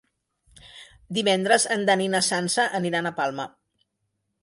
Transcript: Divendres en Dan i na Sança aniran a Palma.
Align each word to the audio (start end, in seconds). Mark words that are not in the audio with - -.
Divendres 1.17 1.69
en 1.77 1.85
Dan 1.91 2.03
i 2.07 2.09
na 2.17 2.25
Sança 2.31 2.69
aniran 2.83 3.11
a 3.11 3.17
Palma. 3.23 3.51